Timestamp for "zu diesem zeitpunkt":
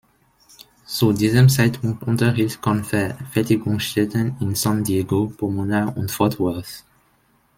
0.87-2.01